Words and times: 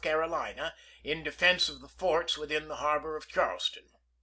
Carolina 0.03 0.73
in 1.03 1.21
defense 1.21 1.69
of 1.69 1.79
the 1.79 1.87
forts 1.87 2.35
within 2.35 2.67
the 2.69 2.77
harbor 2.77 3.15
of 3.15 3.27
Charleston. 3.27 3.87